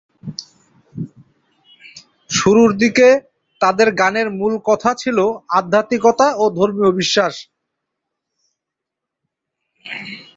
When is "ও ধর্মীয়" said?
6.35-6.91